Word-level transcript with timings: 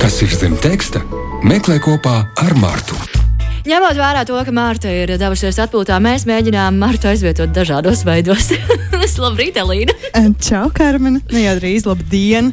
Kas 0.00 0.18
ir 0.24 0.32
zem 0.34 0.56
teksta? 0.58 1.00
Meklē 1.46 1.76
kopā 1.82 2.18
ar 2.42 2.54
Mārtu. 2.58 2.98
Ņemot 3.66 3.98
vērā 3.98 4.20
to, 4.26 4.36
ka 4.46 4.52
Mārta 4.54 4.90
ir 4.94 5.10
devusies 5.18 5.56
atpūtā, 5.58 5.96
mēs 6.02 6.22
mēģinām 6.28 6.76
Mārtu 6.78 7.08
aizvietot 7.10 7.50
dažādos 7.50 8.04
veidos. 8.06 8.52
Labrīt, 9.24 9.56
Elīna! 9.58 9.94
Čau, 10.42 10.66
Karmen! 10.74 11.20
Nu 11.32 11.40
jau 11.40 11.54
drīz 11.58 11.86
labdien! 11.88 12.52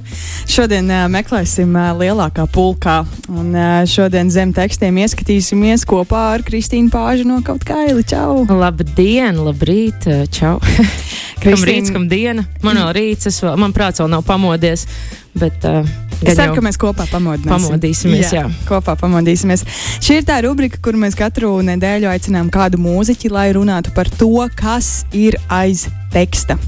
Šodien 0.49 0.89
uh, 0.89 1.03
meklēsim 1.11 1.73
uh, 1.75 1.91
lielākā 1.99 2.45
pulkā. 2.53 3.01
Un 3.29 3.51
uh, 3.53 3.81
šodien 3.89 4.29
zem 4.33 4.53
tekstiem 4.55 4.97
ieskatīsimies 5.03 5.85
kopā 5.89 6.23
ar 6.37 6.45
Kristīnu 6.45 6.93
Pāžu 6.93 7.27
no 7.29 7.41
kaut 7.45 7.65
kā 7.67 7.83
Ili. 7.91 8.05
Čau! 8.09 8.45
Labdien, 8.49 9.41
labrīt, 9.43 10.09
čau! 10.33 10.55
Kam 11.43 11.59
rīts, 11.67 11.91
kam 11.91 12.07
diena? 12.07 12.45
Man 12.63 12.77
vēl 12.79 12.93
rīts, 12.95 13.27
es 13.27 13.41
man 13.43 13.73
prāts 13.75 13.99
vēl 13.99 14.13
nav 14.13 14.23
pamodies. 14.25 14.87
Bet, 15.35 15.65
uh, 15.67 15.83
es 16.31 16.39
ceru, 16.39 16.57
ka 16.57 16.65
mēs 16.65 16.79
kopā 16.81 17.07
pamodināsim. 17.11 17.69
pamodīsimies. 17.69 18.33
Jā, 18.33 18.43
jā, 18.43 18.65
kopā 18.69 18.97
pamodīsimies. 18.99 19.65
Šī 20.03 20.21
ir 20.21 20.27
tā 20.29 20.41
rubrika, 20.45 20.81
kur 20.83 20.99
mēs 20.99 21.17
katru 21.19 21.55
nedēļu 21.65 22.11
aicinām 22.11 22.51
kādu 22.53 22.81
mūziķi, 22.83 23.33
lai 23.33 23.49
runātu 23.55 23.95
par 23.95 24.11
to, 24.11 24.35
kas 24.59 25.03
ir 25.13 25.39
aiz 25.51 25.87
teksta 26.13 26.59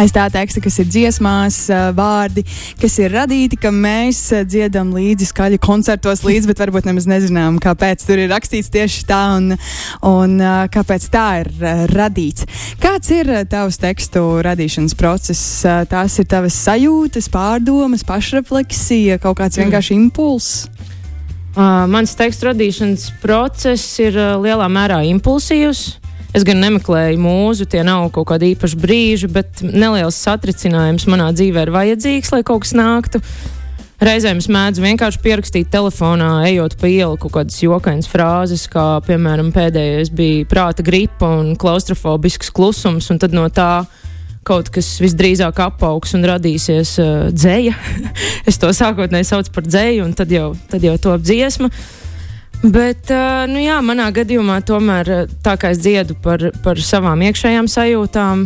aiz 0.00 0.12
tā 0.14 0.26
teksta, 0.32 0.62
kas 0.64 0.78
ir 0.82 0.88
dziesmās, 0.90 1.58
vārdi, 1.96 2.44
kas 2.80 2.98
ir 3.02 3.14
radīti, 3.14 3.58
ka 3.60 3.72
mēs 3.74 4.22
dziedam 4.48 4.92
līdzi 4.96 5.30
skaļi 5.30 5.60
koncertos, 5.62 6.24
līdzi, 6.26 6.50
bet 6.50 6.62
varbūt 6.62 6.88
nemaz 6.88 7.08
nezinām, 7.10 7.60
kāpēc 7.62 8.04
tur 8.06 8.22
ir 8.22 8.30
rakstīts 8.32 8.72
tieši 8.72 9.06
tā 9.08 9.20
un, 9.36 9.54
un 10.06 10.36
kāpēc 10.72 11.08
tā 11.12 11.26
ir 11.42 11.52
radīts. 11.92 12.48
Kāds 12.82 13.12
ir 13.14 13.32
tavs 13.50 13.80
tekstu 13.82 14.24
radīšanas 14.46 14.96
process? 14.98 15.62
Tās 15.90 16.18
ir 16.22 16.28
tavas 16.30 16.58
sajūtas, 16.64 17.30
pārdomas, 17.32 18.06
pašrefleksija, 18.08 19.20
kaut 19.22 19.40
kāds 19.40 19.58
mm. 19.58 19.66
vienkārši 19.66 19.98
impulss. 19.98 20.68
Uh, 21.50 21.82
mans 21.90 22.12
tekstu 22.14 22.46
radīšanas 22.46 23.08
process 23.22 23.98
ir 23.98 24.14
uh, 24.14 24.36
lielā 24.38 24.68
mērā 24.70 25.00
impulsīvs. 25.10 25.99
Es 26.30 26.44
gan 26.46 26.60
nemeklēju 26.62 27.18
mūzu, 27.18 27.66
tie 27.66 27.80
nav 27.82 28.04
kaut 28.14 28.28
kādi 28.30 28.52
īpaši 28.52 28.76
brīži, 28.78 29.28
bet 29.34 29.64
neliels 29.66 30.18
satricinājums 30.22 31.08
manā 31.10 31.32
dzīvē 31.34 31.64
ir 31.66 31.72
vajadzīgs, 31.74 32.30
lai 32.30 32.44
kaut 32.46 32.62
kas 32.62 32.76
nāktu. 32.78 33.18
Reizēm 34.00 34.38
es 34.40 34.46
mēdzu 34.48 34.84
vienkārši 34.84 35.20
pierakstīt 35.24 35.72
telefonā, 35.74 36.30
ejot 36.48 36.76
pa 36.80 36.88
ielu 36.88 37.18
kaut 37.20 37.34
kādas 37.34 37.58
jokainas 37.60 38.08
frāzes, 38.08 38.68
kā 38.70 39.02
piemēram 39.04 39.50
pēdējais 39.52 40.12
bija 40.14 40.46
prāta 40.48 40.86
gripa 40.86 41.32
un 41.42 41.56
klaustrofobisks 41.58 42.54
klusums, 42.54 43.10
un 43.10 43.18
tad 43.20 43.34
no 43.34 43.48
tā 43.50 43.82
kaut 44.46 44.70
kas 44.72 44.94
visdrīzāk 45.02 45.58
apaugs 45.66 46.14
un 46.16 46.28
radīsies 46.30 46.94
uh, 47.02 47.26
dzēja. 47.34 47.74
es 48.48 48.62
to 48.62 48.70
sākotnēji 48.70 49.32
saucu 49.34 49.58
par 49.58 49.66
dzēju, 49.66 50.06
un 50.06 50.14
tad 50.16 50.30
jau, 50.32 50.52
tad 50.70 50.86
jau 50.86 50.94
top 51.10 51.26
dziesma. 51.26 51.68
Uh, 51.74 51.99
Bet, 52.60 53.08
nu 53.48 53.60
jā, 53.62 53.78
manā 53.80 54.10
gadījumā 54.12 54.58
tomēr 54.68 55.08
tā 55.40 55.54
kā 55.56 55.70
es 55.72 55.78
dziedu 55.80 56.12
par, 56.20 56.42
par 56.60 56.76
savām 56.84 57.22
iekšējām 57.24 57.68
sajūtām, 57.72 58.42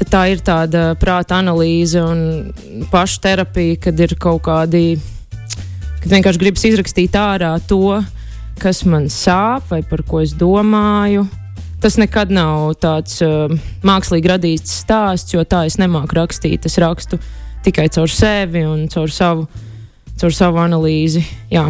tad 0.00 0.08
tā 0.10 0.22
ir 0.32 0.40
tāda 0.42 0.96
prāta 0.98 1.36
analīze 1.38 2.02
un 2.02 2.48
pašterapija, 2.90 3.76
kad 3.84 4.00
ir 4.02 4.16
kaut 4.18 4.42
kādi, 4.48 4.98
kad 6.02 6.08
vienkārši 6.16 6.42
gribas 6.42 6.66
izrakstīt 6.66 7.14
ārā 7.14 7.52
to, 7.70 8.00
kas 8.58 8.82
man 8.90 9.06
sāp 9.06 9.70
vai 9.70 9.84
par 9.86 10.02
ko 10.08 10.24
es 10.24 10.32
domāju. 10.34 11.28
Tas 11.78 11.94
nekad 11.94 12.32
nav 12.34 12.72
tāds 12.82 13.20
uh, 13.22 13.46
mākslīgi 13.86 14.32
radīts 14.32 14.80
stāsts, 14.80 15.36
jo 15.36 15.44
tā 15.46 15.62
es 15.68 15.78
nemāku 15.78 16.18
rakstīt. 16.18 16.66
Es 16.66 16.74
rakstu 16.82 17.20
tikai 17.62 17.86
caur 17.94 18.10
sevi 18.10 18.64
un 18.66 18.88
caur 18.90 19.14
savu, 19.14 19.46
caur 20.18 20.34
savu 20.34 20.58
analīzi. 20.64 21.22
Jā 21.54 21.68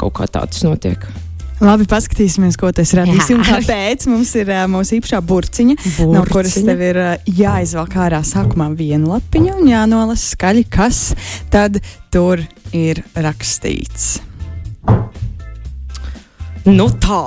kaut 0.00 0.16
kā 0.18 0.28
tāds 0.30 0.64
notiek. 0.66 1.06
Labi, 1.56 1.86
paskatīsimies, 1.88 2.58
ko 2.60 2.68
tas 2.76 2.90
radīs. 2.98 3.30
Kāpēc 3.48 4.04
mums 4.10 4.34
ir 4.36 4.50
uh, 4.52 4.66
mūsu 4.68 4.98
īpašā 4.98 5.22
burciņa, 5.24 5.76
burciņa, 5.80 6.08
no 6.12 6.24
kuras 6.28 6.56
tev 6.66 6.82
ir 6.84 6.98
uh, 7.00 7.12
jāizvelk 7.38 7.96
ārā 7.96 8.20
sākumā 8.28 8.68
viena 8.76 9.14
lapiņa 9.14 9.54
un 9.56 9.70
jānolasa 9.70 10.34
skaļi, 10.34 10.66
kas 10.68 11.00
tad 11.52 11.80
tur 12.12 12.44
ir 12.76 13.00
rakstīts. 13.16 14.18
Nu 16.68 16.90
tā, 17.00 17.24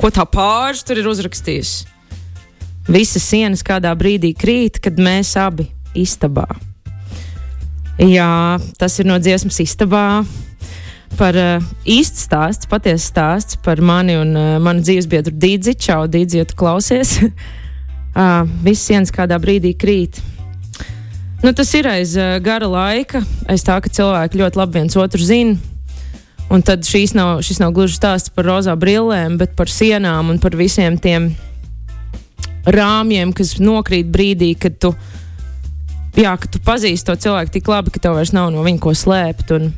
ko 0.00 0.08
tā 0.14 0.24
pāris 0.32 0.84
tur 0.88 1.02
ir 1.02 1.12
uzrakstījis? 1.12 1.74
Visas 2.88 3.26
sienas 3.26 3.60
kādā 3.66 3.92
brīdī 3.98 4.32
krīt, 4.32 4.80
kad 4.80 4.96
mēs 4.96 5.36
abi 5.36 5.68
istabā. 5.98 6.48
Jā, 8.00 8.56
tas 8.80 8.96
ir 8.98 9.12
no 9.12 9.20
dziesmas 9.20 9.60
istabā 9.60 10.22
par 11.18 11.36
uh, 11.38 11.64
īstu 11.88 12.22
stāstu, 12.24 12.68
patiesu 12.70 13.08
stāstu 13.10 13.58
par 13.64 13.80
mani 13.84 14.16
un 14.20 14.36
uh, 14.36 14.52
manu 14.62 14.84
dzīvesbiedru 14.84 15.34
Dīdzi. 15.36 15.76
Čau, 15.78 16.06
Dīdzi, 16.10 16.42
ja 16.42 16.48
tu 16.48 16.56
klausies. 16.58 17.18
uh, 17.22 18.44
Viss 18.66 18.86
sienas 18.88 19.12
kādā 19.14 19.38
brīdī 19.42 19.74
krīt. 19.78 20.22
Nu, 21.42 21.50
tas 21.56 21.72
ir 21.74 21.88
aiz 21.90 22.14
uh, 22.18 22.36
gara 22.42 22.68
laika, 22.70 23.24
aiz 23.50 23.64
tā, 23.66 23.80
ka 23.82 23.90
cilvēki 23.90 24.42
ļoti 24.42 24.60
labi 24.60 24.78
viens 24.78 24.98
otru 25.00 25.22
zina. 25.26 25.58
Un 26.52 26.60
tad 26.60 26.84
nav, 27.16 27.40
šis 27.40 27.62
nav 27.62 27.72
gluži 27.72 27.96
stāsts 27.96 28.30
par 28.30 28.44
rozā 28.44 28.74
brillēm, 28.76 29.38
bet 29.40 29.56
par 29.56 29.70
sienām 29.72 30.28
un 30.34 30.38
par 30.38 30.52
visiem 30.52 30.98
tiem 31.00 31.30
rāmjiem, 32.68 33.32
kas 33.32 33.56
nokrīt 33.58 34.10
brīdī, 34.12 34.52
kad 34.60 34.76
tu, 34.76 34.92
jā, 36.18 36.34
kad 36.36 36.50
tu 36.52 36.60
pazīsti 36.62 37.08
to 37.08 37.16
cilvēku 37.24 37.56
tik 37.56 37.70
labi, 37.72 37.94
ka 37.94 38.02
tev 38.04 38.18
vairs 38.18 38.34
nav 38.36 38.52
no 38.52 38.64
viņa 38.66 38.82
ko 38.84 38.92
slēpt. 38.92 39.54
Un, 39.56 39.72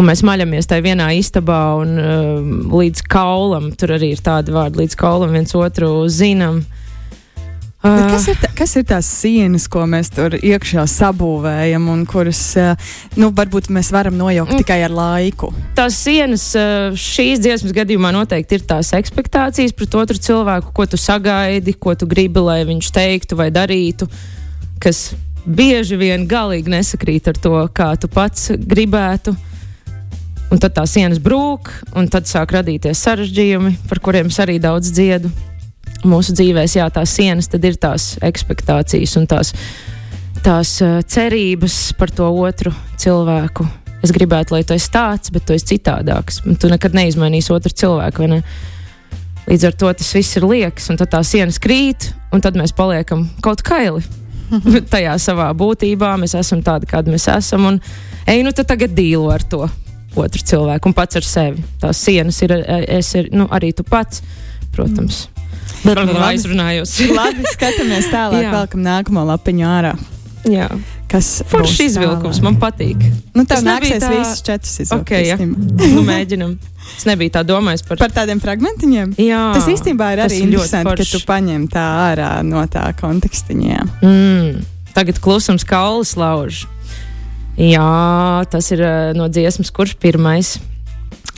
Un 0.00 0.06
mēs 0.08 0.22
maļamies 0.24 0.64
tajā 0.64 0.80
vienā 0.80 1.10
istabā, 1.12 1.60
un 1.76 1.90
uh, 2.00 2.36
līdz 2.72 3.02
kaulam 3.12 3.66
tur 3.76 3.98
arī 3.98 4.14
ir 4.14 4.22
tādi 4.24 4.54
vārdi, 4.54 4.80
līdz 4.80 4.94
kaulam 4.96 5.34
viens 5.36 5.52
otru 5.52 5.90
zinām. 6.08 6.62
Uh, 7.84 8.06
kas, 8.08 8.26
ir 8.32 8.38
tā, 8.40 8.48
kas 8.56 8.72
ir 8.80 8.86
tās 8.88 9.08
sienas, 9.08 9.66
ko 9.72 9.82
mēs 9.88 10.08
tur 10.12 10.38
iekšā 10.38 10.86
sabūvējam, 10.88 11.90
un 11.92 12.06
kuras 12.08 12.40
uh, 12.60 12.94
nu, 13.20 13.28
varbūt 13.36 13.68
mēs 13.72 13.92
varam 13.92 14.16
nojaukt 14.16 14.54
mm, 14.54 14.62
tikai 14.64 14.78
ar 14.86 14.96
laiku? 14.96 15.52
Tās 15.76 16.00
sienas 16.00 16.46
uh, 16.56 16.96
šīs 16.96 17.44
dziesmas 17.44 17.76
gadījumā 17.76 18.14
noteikti 18.16 18.56
ir 18.56 18.64
tās 18.72 18.94
expectācijas 18.96 19.76
pret 19.76 19.98
otru 20.00 20.16
cilvēku, 20.16 20.72
ko 20.76 20.88
tu 20.88 21.00
sagaidi, 21.00 21.76
ko 21.76 21.92
tu 21.92 22.08
gribi, 22.08 22.40
lai 22.40 22.62
viņš 22.72 22.88
teiktu 22.96 23.36
vai 23.36 23.50
darītu, 23.52 24.08
kas 24.80 25.10
bieži 25.44 26.00
vien 26.00 26.24
galīgi 26.28 26.72
nesakrīt 26.72 27.28
ar 27.28 27.44
to, 27.48 27.56
kā 27.76 27.92
tu 28.00 28.08
pats 28.12 28.48
gribētu. 28.56 29.36
Un 30.50 30.58
tad 30.58 30.74
tās 30.74 30.90
sienas 30.96 31.20
brūk, 31.22 31.70
un 31.94 32.08
tad 32.10 32.26
sāk 32.26 32.56
radīties 32.56 32.98
sarežģījumi, 33.04 33.76
par 33.86 34.00
kuriem 34.02 34.30
es 34.32 34.38
arī 34.42 34.58
daudz 34.62 34.90
dziedu. 34.90 35.30
Mūsu 36.02 36.34
dzīvēs, 36.34 36.74
jā, 36.78 36.88
tās 36.90 37.12
sienas 37.14 37.46
ir 37.54 37.76
tās 37.78 38.16
expectācijas 38.24 39.14
un 39.20 39.28
tās, 39.30 39.52
tās 40.42 40.72
uh, 40.82 40.98
cerības 41.06 41.92
par 41.98 42.10
to 42.10 42.26
otru 42.26 42.72
cilvēku. 42.98 43.66
Es 44.02 44.10
gribētu, 44.16 44.56
lai 44.56 44.64
tu 44.64 44.74
esi 44.74 44.90
tāds, 44.90 45.30
bet 45.30 45.44
tu 45.46 45.54
esi 45.54 45.76
citādāks. 45.76 46.40
Un 46.48 46.56
tu 46.58 46.70
nekad 46.72 46.96
neizmainīsi 46.96 47.52
otru 47.54 47.70
cilvēku. 47.82 48.26
Ne? 48.32 48.40
Līdz 49.46 49.68
ar 49.68 49.76
to 49.76 49.92
tas 50.00 50.10
viss 50.16 50.38
ir 50.40 50.48
liekas, 50.48 50.88
un 50.90 50.98
tad 50.98 51.12
tā 51.12 51.20
sienas 51.26 51.60
krīt, 51.62 52.08
un 52.34 52.42
tad 52.42 52.58
mēs 52.58 52.74
paliekam 52.74 53.28
kaut 53.44 53.62
kaili. 53.66 54.02
Tajā 54.94 55.14
savā 55.22 55.52
būtībā 55.54 56.16
mēs 56.18 56.34
esam 56.40 56.64
tādi, 56.66 56.90
kādi 56.90 57.14
mēs 57.14 57.28
esam, 57.30 57.68
un 57.70 57.78
ej, 58.26 58.42
nu 58.42 58.50
tad 58.56 58.72
tagad 58.72 58.96
dīlu 58.96 59.28
ar 59.30 59.46
to 59.46 59.68
otru 60.18 60.42
cilvēku 60.52 60.90
un 60.90 60.96
pats 60.96 61.20
ar 61.20 61.26
sevi. 61.26 61.64
Tās 61.82 62.00
sienas 62.02 62.40
ir, 62.46 62.54
es 63.00 63.12
ir 63.18 63.30
nu, 63.34 63.46
arī 63.52 63.72
tu 63.76 63.86
pats, 63.86 64.24
protams. 64.74 65.26
Bet 65.84 65.96
labi, 65.96 66.16
aizrunājos. 66.30 66.96
labi, 67.20 67.44
skatāmies 67.54 68.10
tālāk, 68.12 68.48
vēlkam 68.50 68.82
nākamo 68.84 69.26
lapiņu 69.32 69.68
ārā. 69.68 69.94
Jā. 70.48 70.70
Kas 71.10 71.40
Foršs 71.50 71.80
izvilkums 71.88 72.38
man 72.44 72.54
patīk. 72.62 73.00
Nu, 73.34 73.42
tā 73.48 73.58
nāksies 73.66 73.98
tā... 73.98 74.10
visus 74.14 74.42
četrus 74.46 74.76
izvilkt. 74.84 75.02
Okay, 75.02 75.26
ja. 75.26 75.36
nu, 75.40 76.04
mēģinam. 76.06 76.54
Es 76.94 77.06
nebiju 77.08 77.32
tā 77.34 77.42
domājis 77.46 77.82
par, 77.86 77.98
par 78.00 78.14
tādiem 78.14 78.40
fragmentiņiem. 78.42 79.16
Jā, 79.18 79.40
tas 79.56 79.66
īstenībā 79.70 80.12
ir 80.14 80.22
arī 80.26 80.38
interesanti, 80.44 80.94
ka 81.02 81.08
tu 81.10 81.20
paņem 81.26 81.66
tā 81.72 81.86
ārā 82.06 82.30
no 82.46 82.62
tā 82.70 82.86
kontekstiņā. 83.00 83.80
Mm, 84.06 84.62
tagad 84.94 85.18
klusums 85.22 85.66
kaulas 85.66 86.14
lauž. 86.18 86.64
Jā, 87.58 88.44
tas 88.50 88.70
ir 88.74 88.82
uh, 88.84 89.12
no 89.16 89.28
dziesmas, 89.32 89.72
kurš 89.74 89.96
pirmais. 90.00 90.58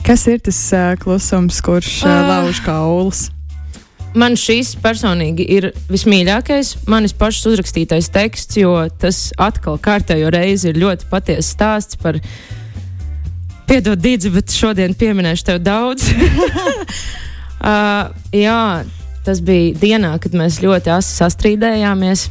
Kas 0.03 0.27
ir 0.27 0.41
tas 0.43 0.59
uh, 0.75 0.93
klusums, 0.99 1.61
kurš 1.63 2.03
uh, 2.05 2.27
lauž 2.29 2.59
kaulus? 2.65 3.29
Man 4.13 4.35
šīs 4.37 4.75
personīgi 4.77 5.45
ir 5.55 5.71
vismīļākais, 5.89 6.75
manis 6.91 7.15
pašas 7.17 7.47
uzrakstītais 7.49 8.11
teksts, 8.13 8.59
jo 8.61 8.75
tas 9.01 9.31
atkal 9.41 9.79
kārtējo 9.81 10.29
reizi 10.33 10.69
ir 10.69 10.77
ļoti 10.83 11.07
patiesa 11.09 11.47
stāsts 11.47 11.97
par, 11.97 12.19
piedod, 13.69 13.97
Dīdzi, 13.97 14.29
bet 14.35 14.53
šodien 14.53 14.93
pieminēšu 14.93 15.47
tev 15.47 15.63
daudz. 15.65 16.11
uh, 16.13 18.13
jā, 18.45 18.61
tas 19.25 19.41
bija 19.41 19.73
dienā, 19.81 20.13
kad 20.21 20.37
mēs 20.37 20.61
ļoti 20.61 20.93
asi 20.93 21.17
sastrīdējāmies 21.23 22.27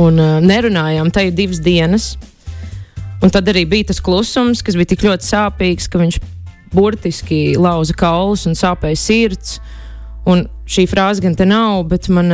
un 0.00 0.20
uh, 0.20 0.42
nerunājām 0.44 1.08
te 1.14 1.24
divas 1.32 1.62
dienas. 1.64 2.18
Un 3.20 3.32
tad 3.32 3.48
arī 3.52 3.66
bija 3.68 3.90
tas 3.90 4.00
klusums, 4.00 4.62
kas 4.64 4.78
bija 4.78 4.94
tik 4.94 5.04
ļoti 5.04 5.28
sāpīgs, 5.28 5.90
ka 5.92 6.00
viņš 6.00 6.20
burtiski 6.72 7.40
lauza 7.60 7.94
kaulus 7.98 8.46
un 8.48 8.56
sāpēja 8.56 9.00
sirds. 9.00 9.58
Un 10.28 10.44
šī 10.68 10.84
frāze 10.88 11.22
gan 11.24 11.34
te 11.36 11.46
nav, 11.48 11.82
bet 11.90 12.08
man 12.12 12.28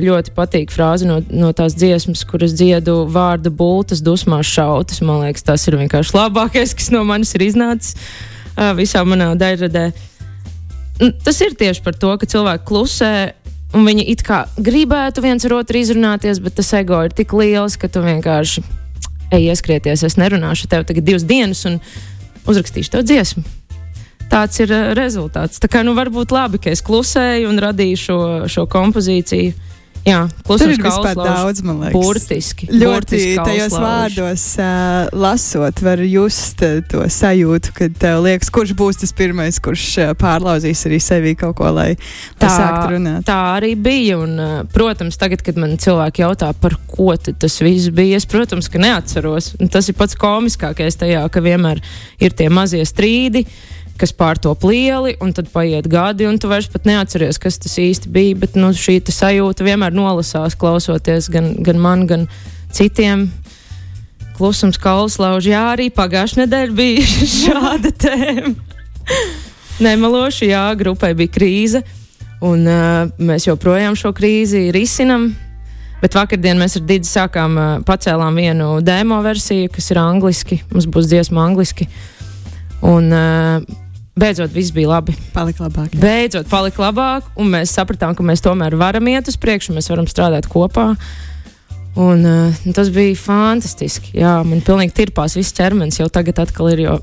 ļoti 0.00 0.32
patīk 0.36 0.72
frāze 0.72 1.08
no, 1.08 1.18
no 1.32 1.50
tās 1.56 1.74
dziesmas, 1.76 2.22
kuras 2.28 2.54
dziedu 2.56 3.02
vārdu 3.10 3.52
bultas, 3.52 4.02
dusmās 4.04 4.48
šautas. 4.48 5.00
Man 5.04 5.24
liekas, 5.24 5.44
tas 5.48 5.64
ir 5.68 5.78
vienkārši 5.80 6.16
labākais, 6.16 6.76
kas 6.76 6.90
no 6.94 7.02
manis 7.08 7.34
ir 7.36 7.48
iznācis 7.48 7.96
visā 8.76 9.04
manā 9.08 9.32
daļradē. 9.40 9.88
Tas 11.24 11.40
ir 11.40 11.56
tieši 11.56 11.84
par 11.84 11.96
to, 11.96 12.12
ka 12.20 12.28
cilvēki 12.28 12.68
klusē. 12.68 13.14
Un 13.76 13.84
viņi 13.86 14.08
it 14.10 14.24
kā 14.26 14.42
gribētu 14.58 15.22
viens 15.22 15.44
ar 15.46 15.60
otru 15.60 15.78
izrunāties, 15.78 16.40
bet 16.42 16.56
tas 16.58 16.72
ego 16.74 16.98
ir 17.06 17.14
tik 17.14 17.32
liels, 17.38 17.76
ka 17.78 17.88
tu 17.92 18.02
vienkārši 18.02 18.64
ej, 19.30 19.48
ieskrieties. 19.52 20.04
Es 20.06 20.18
nerunāšu 20.20 20.68
tev 20.70 20.86
tagad 20.88 21.06
divas 21.06 21.26
dienas 21.26 21.64
un 21.68 21.80
uzrakstīšu 22.50 22.96
tev 22.96 23.08
dziesmu 23.08 23.46
tāds 24.30 24.60
ir 24.62 24.70
uh, 24.70 24.92
rezultāts. 24.94 25.58
Tā 25.62 25.66
kā 25.70 25.82
nu, 25.86 25.96
varbūt 25.98 26.30
labi, 26.34 26.60
ka 26.62 26.70
es 26.70 26.84
klusēju 26.86 27.50
un 27.50 27.60
radīju 27.62 27.98
šo, 27.98 28.18
šo 28.50 28.66
kompozīciju. 28.70 29.54
Jā, 30.06 30.20
Tur 30.48 30.62
ir 30.64 30.80
vispār 30.80 31.18
daudz, 31.18 31.60
man 31.64 31.82
liekas. 31.82 31.92
Burtiski. 31.92 32.68
Ļoti 32.70 32.88
burtiski 32.88 33.34
tajos 33.36 33.74
kauslauži. 33.74 33.82
vārdos 33.84 34.44
uh, 34.56 35.10
lasot, 35.20 35.82
var 35.84 36.02
just 36.06 36.62
uh, 36.64 36.78
to 36.88 37.04
sajūtu, 37.04 37.74
ka 37.76 37.88
tev 38.00 38.22
liekas, 38.24 38.48
kurš 38.54 38.72
būs 38.78 39.02
tas 39.02 39.12
pirmais, 39.16 39.58
kurš 39.60 39.84
uh, 40.00 40.12
pārlauzīs 40.18 40.86
arī 40.88 41.00
sevi 41.04 41.34
kaut 41.38 41.58
ko, 41.60 41.68
lai, 41.76 41.90
lai 42.40 42.52
sāktu 42.54 42.94
runāt. 42.94 43.26
tā 43.28 43.38
arī 43.58 43.74
bija. 43.76 44.22
Un, 44.24 44.38
uh, 44.40 44.54
protams, 44.72 45.20
tagad, 45.20 45.44
kad 45.44 45.60
man 45.60 45.76
cilvēki 45.80 46.24
jautā, 46.24 46.48
par 46.56 46.78
ko 46.88 47.12
tas 47.20 47.60
viss 47.60 47.92
bija, 47.92 48.16
es, 48.16 48.28
protams, 48.30 48.70
ka 48.72 48.80
neatceros. 48.80 49.52
Un 49.60 49.68
tas 49.72 49.90
ir 49.92 49.98
pats 50.00 50.16
komiskākais 50.16 50.96
tajā, 51.02 51.26
ka 51.28 51.44
vienmēr 51.44 51.84
ir 52.24 52.36
tie 52.36 52.48
mazie 52.48 52.86
strīdi 52.88 53.44
kas 54.00 54.14
pārtop 54.16 54.64
lieli, 54.64 55.14
un 55.20 55.34
tad 55.36 55.50
paiet 55.52 55.88
gadi, 55.90 56.26
un 56.28 56.38
tu 56.40 56.48
vairs 56.50 56.70
pat 56.72 56.88
neatceries, 56.88 57.38
kas 57.40 57.60
tas 57.60 57.76
īsti 57.80 58.10
bija. 58.12 58.38
Bet 58.40 58.56
nu, 58.56 58.72
šī 58.76 59.00
sajūta 59.04 59.66
vienmēr 59.66 59.94
nolasās, 59.94 60.56
klausoties 60.58 61.28
gan, 61.32 61.52
gan 61.64 61.80
man, 61.82 62.06
gan 62.08 62.26
citiem. 62.72 63.28
Klusums, 64.38 64.78
kauslauži, 64.80 65.52
jā, 65.52 65.66
arī 65.74 65.90
pagājušajā 65.92 66.46
nedēļā 66.46 66.76
bija 66.76 67.04
šāda 67.40 67.92
tēma. 68.00 68.54
Nemaloši, 69.80 70.48
jā, 70.50 70.64
grupai 70.80 71.12
bija 71.16 71.32
krīze, 71.32 71.82
un 72.44 72.64
uh, 72.68 73.12
mēs 73.20 73.48
joprojām 73.48 73.96
šo 73.96 74.14
krīzi 74.16 74.68
risinām. 74.76 75.30
Bet 76.00 76.16
vakardien 76.16 76.56
mēs 76.56 76.78
ar 76.78 76.86
Dīdzi 76.88 77.12
sākām, 77.12 77.56
uh, 77.60 77.84
pacēlām 77.84 78.40
vienu 78.40 78.70
demo 78.84 79.20
versiju, 79.24 79.68
kas 79.72 79.90
ir 79.92 80.00
angliski. 80.00 80.62
Mums 80.72 80.88
būs 80.88 81.08
dziesma 81.10 81.44
angliski. 81.44 81.88
Un 82.88 83.12
uh, 83.12 83.80
beidzot 84.20 84.52
viss 84.54 84.74
bija 84.76 84.92
labi. 84.92 85.16
Palika 85.34 85.66
labāk. 85.66 85.94
jā. 85.94 86.02
Beidzot 86.02 86.48
palika 86.50 86.84
labāk, 86.86 87.28
un 87.40 87.50
mēs 87.54 87.74
sapratām, 87.76 88.14
ka 88.16 88.26
mēs 88.26 88.44
tomēr 88.44 88.76
varam 88.80 89.08
iet 89.12 89.28
uz 89.30 89.38
priekšu, 89.40 89.74
mēs 89.76 89.90
varam 89.92 90.08
strādāt 90.10 90.48
kopā. 90.50 90.92
Un, 91.98 92.22
uh, 92.22 92.58
tas 92.76 92.90
bija 92.94 93.16
fantastiski. 93.18 94.14
Jā, 94.20 94.38
man 94.46 94.62
pilnīgi 94.66 94.94
tirpās 94.94 95.34
viss 95.38 95.56
ķermenis, 95.56 95.98
jau 95.98 96.06
tagad 96.12 96.38
atkal 96.44 96.70
ir. 96.70 96.84
Jo 96.86 96.98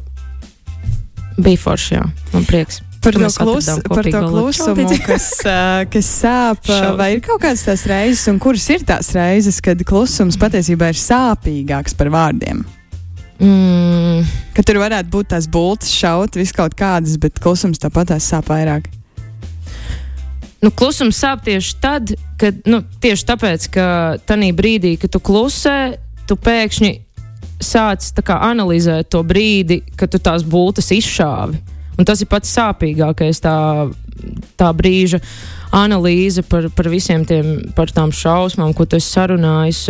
bija 1.37 1.59
forši, 1.61 1.97
jā, 1.97 2.05
man 2.33 2.45
prieks. 2.47 2.81
Par 3.03 3.13
to, 3.13 3.27
klus, 3.29 3.67
par 3.85 4.07
to 4.09 4.21
klusumu, 4.25 4.87
kas, 5.05 5.27
uh, 5.45 5.83
kas 5.93 6.07
sāp, 6.23 6.63
uh, 6.65 6.71
Šaubīt. 6.71 6.97
vai 6.99 7.09
ir 7.13 7.21
kaut 7.23 7.43
kādas 7.43 7.63
tās 7.67 7.85
reizes, 7.87 8.25
un 8.31 8.39
kuras 8.41 8.65
ir 8.73 8.83
tās 8.87 9.13
reizes, 9.15 9.61
kad 9.63 9.83
klusums 9.87 10.39
patiesībā 10.41 10.89
ir 10.91 10.99
sāpīgāks 10.99 11.95
par 11.99 12.09
vārdiem? 12.11 12.65
Mm, 13.37 14.25
Ka 14.57 14.63
tur 14.65 14.79
varētu 14.81 15.11
būt 15.13 15.27
tās 15.35 15.45
bultas, 15.45 15.91
šaut, 15.93 16.37
vis 16.39 16.53
kaut 16.55 16.73
kādas, 16.77 17.19
bet 17.21 17.37
klusums 17.37 17.77
tāpat 17.77 18.15
sāp 18.23 18.49
vairāk. 18.49 18.87
nu, 20.63 20.71
klusums 20.71 21.19
sāp 21.21 21.43
tieši 21.45 21.75
tad, 21.81 22.15
kad 22.41 22.65
nu, 22.65 22.81
tieši 22.81 23.27
tāpēc, 23.29 23.67
ka 23.69 23.85
tajā 24.25 24.53
brīdī, 24.57 24.95
kad 24.97 25.13
tu 25.13 25.19
klusē, 25.21 25.97
tu 26.27 26.35
pēkšņi 26.35 26.91
sāc 27.61 28.09
kā 28.25 28.39
analizēt 28.49 29.09
to 29.13 29.21
brīdi, 29.23 29.83
kad 29.97 30.09
tu 30.09 30.17
tās 30.17 30.43
bultas 30.43 30.89
izšāvi. 30.91 31.61
Un 31.97 32.05
tas 32.05 32.21
ir 32.21 32.29
pats 32.29 32.49
sāpīgākais, 32.53 33.41
tā, 33.41 33.89
tā 34.57 34.73
brīža 34.73 35.21
analīze 35.73 36.41
par, 36.45 36.69
par 36.73 36.89
visiem 36.89 37.25
tiem, 37.25 37.71
par 37.77 37.93
tām 37.93 38.13
šausmām, 38.13 38.73
ko 38.73 38.85
tu 38.85 38.97
esi 38.97 39.09
sarunājis. 39.13 39.81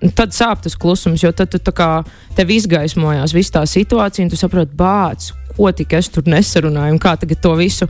Tad 0.00 0.32
sāp 0.32 0.62
tas 0.64 0.76
klusums, 0.80 1.20
jo 1.20 1.28
tad 1.36 1.50
tu 1.52 1.58
tā 1.60 1.72
kā 1.76 1.88
tev 2.36 2.48
izgaismojās 2.54 3.34
viss 3.36 3.52
tā 3.52 3.66
situācija, 3.68 4.24
un 4.24 4.30
tu 4.32 4.38
saproti, 4.40 4.72
bāc, 4.76 5.26
ko 5.58 5.68
tik 5.76 5.92
es 5.98 6.08
tur 6.08 6.24
nesarunāju, 6.24 6.94
un 6.94 7.02
kā 7.02 7.18
tagad 7.20 7.42
to 7.44 7.52
visu 7.58 7.88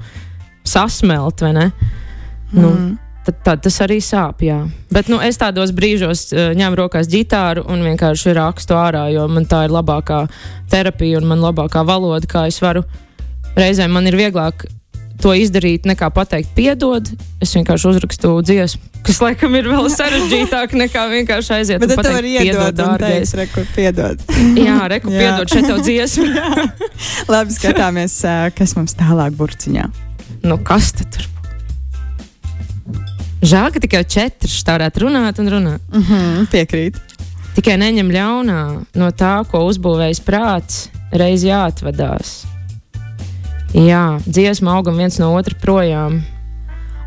sasmelt, 0.67 1.41
vai 1.41 1.53
ne? 1.53 1.71
Nu, 2.51 2.71
Mm. 2.71 2.99
tad, 3.25 3.37
tad 3.45 3.63
tas 3.63 3.79
arī 3.87 4.01
sāp. 4.03 4.43
Jā. 4.43 4.69
Bet 4.91 5.07
nu, 5.09 5.21
es 5.23 5.39
tādos 5.39 5.71
brīžos 5.71 6.33
uh, 6.35 6.51
ņemu 6.59 6.77
rokās 6.77 7.07
ģitāru 7.07 7.63
un 7.71 7.85
vienkārši 7.87 8.35
rakstu 8.35 8.75
ārā, 8.75 9.07
jo 9.15 9.29
man 9.29 9.47
tā 9.47 9.65
ir 9.69 9.71
labākā 9.71 10.25
terapija 10.71 11.19
un 11.21 11.29
man 11.31 11.39
labākā 11.39 11.87
valoda, 11.87 12.27
kā 12.27 12.49
es 12.51 12.59
varu. 12.61 12.83
Reizēm 13.55 13.95
man 13.95 14.07
ir 14.07 14.19
vieglāk 14.19 14.67
to 15.23 15.33
izdarīt, 15.37 15.87
nekā 15.89 16.09
pateikt, 16.15 16.53
piedod. 16.57 17.09
Es 17.43 17.53
vienkārši 17.57 17.89
uzrakstu 17.93 18.33
dziesmu, 18.45 18.81
kas 19.07 19.21
laikam 19.23 19.55
ir 19.59 19.69
vēl 19.71 19.89
sarežģītāk 19.99 20.77
nekā 20.81 21.07
vienkārši 21.15 21.55
aiziet. 21.59 21.83
Bet 21.85 21.95
tev 22.01 22.25
iedot, 22.25 22.71
un 22.71 22.79
dārgais. 22.81 23.35
rekur, 23.39 23.67
piedod. 23.77 24.23
Jā, 24.69 24.79
reku, 24.93 25.13
Jā. 25.13 25.21
piedod 25.25 25.53
šeit 25.53 25.69
tev 25.71 25.83
dziesmu. 25.89 26.29
Labi, 27.31 27.57
skatāmies, 27.57 28.17
kas 28.57 28.77
mums 28.79 28.97
tālāk 28.99 29.37
burciņā. 29.39 29.89
nu, 30.49 30.59
kas 30.65 30.93
tad 30.97 31.13
tur? 31.17 31.29
Žēl, 33.41 33.71
ka 33.73 33.81
tikai 33.81 34.03
četri 34.05 34.51
varētu 34.67 35.07
runāt 35.07 35.39
un 35.41 35.49
runāt. 35.49 35.81
Mm 35.93 36.03
-hmm, 36.05 36.47
piekrīt. 36.53 36.97
Tikai 37.57 37.77
neņem 37.81 38.11
ļaunā 38.13 38.61
no 38.95 39.11
tā, 39.11 39.45
ko 39.51 39.65
uzbūvējis 39.67 40.21
prāts, 40.25 40.89
reiz 41.13 41.43
jāatvadās. 41.45 42.50
Jā, 43.71 44.19
dziesma 44.27 44.75
augam 44.75 44.99
viens 44.99 45.21
no 45.23 45.31
otra 45.39 45.55
projām. 45.63 46.21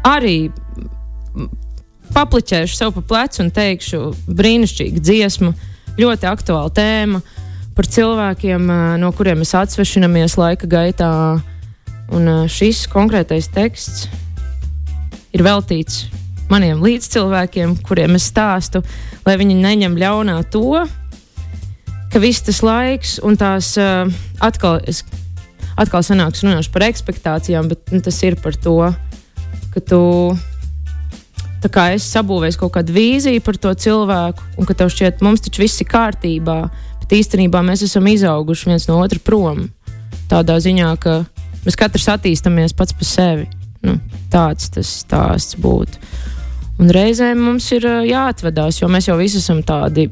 Arī 0.08 0.48
papliķēšu 2.16 2.78
sev 2.78 2.94
pa 2.96 3.04
plecu 3.10 3.42
un 3.44 3.52
teikšu, 3.52 4.02
brīnišķīga 4.32 5.04
dziesma, 5.04 5.52
ļoti 6.00 6.30
aktuāla 6.30 6.72
tēma 6.74 7.22
par 7.74 7.90
cilvēkiem, 7.90 8.70
ā, 8.70 8.82
no 9.02 9.10
kuriem 9.18 9.42
mēs 9.42 9.56
atsvešinamies 9.58 10.38
laika 10.40 10.70
gaitā. 10.70 11.12
Un 12.14 12.30
ā, 12.30 12.38
šis 12.52 12.86
konkrētais 12.92 13.50
teksts 13.52 14.08
ir 15.34 15.44
veltīts 15.44 16.06
maniem 16.52 16.84
līdzcilvēkiem, 16.86 17.80
kuriem 17.88 18.16
es 18.20 18.28
stāstu, 18.30 18.84
lai 19.26 19.36
viņi 19.42 19.58
neņem 19.58 19.98
ļaunā 20.00 20.38
to, 20.54 20.84
ka 22.14 22.22
viss 22.22 22.46
tas 22.46 22.62
laiks 22.64 23.18
un 23.26 23.40
tās 23.40 23.74
uh, 23.82 24.06
atkal, 24.44 24.78
es, 24.86 25.02
atkal 25.80 26.04
sanāks 26.06 26.44
runāšu 26.46 26.72
par 26.74 26.88
ekspektācijām, 26.90 27.70
bet 27.72 27.94
nu, 27.94 28.02
tas 28.04 28.18
ir 28.26 28.38
par 28.42 28.58
to, 28.58 28.78
ka 29.74 29.84
tu. 29.84 30.02
Tā 31.64 31.70
kā 31.72 31.86
es 31.96 32.04
sabūvēju 32.12 32.60
kaut 32.60 32.74
kādu 32.76 32.92
vīziju 32.92 33.40
par 33.46 33.56
to 33.56 33.72
cilvēku, 33.86 34.44
un 34.60 34.68
ka 34.68 34.76
tev 34.76 34.90
šķiet, 34.92 35.22
mums 35.24 35.46
taču 35.46 35.64
viss 35.64 35.80
ir 35.80 35.88
kārtībā, 35.88 36.58
bet 37.00 37.16
īstenībā 37.16 37.62
mēs 37.64 37.86
esam 37.88 38.10
izauguši 38.12 38.68
viens 38.68 38.90
no 38.90 38.98
otra 39.00 39.22
prom. 39.24 39.70
Tādā 40.28 40.58
ziņā, 40.60 40.90
ka 41.00 41.22
mēs 41.64 41.80
katrs 41.80 42.10
attīstāmies 42.18 42.76
pats 42.76 42.96
par 43.00 43.08
sevi. 43.08 43.48
Nu, 43.84 43.96
tāds 44.32 44.68
tas 44.76 44.92
stāsts 45.04 45.56
būtu. 45.60 46.04
Un 46.84 46.92
reizēm 46.92 47.40
mums 47.48 47.70
ir 47.76 47.88
jāatvedās, 48.10 48.82
jo 48.82 48.90
mēs 48.92 49.08
jau 49.08 49.16
visi 49.20 49.40
esam 49.40 49.62
tādi 49.64 50.10